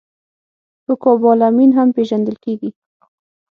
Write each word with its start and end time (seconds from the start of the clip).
په 0.85 0.93
کوبالامین 1.03 1.71
هم 1.77 1.87
پېژندل 1.97 2.35
کېږي 2.43 2.69